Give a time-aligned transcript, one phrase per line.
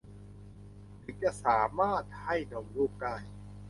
[1.03, 3.15] ถึงจะสามารถให้นมลูกได้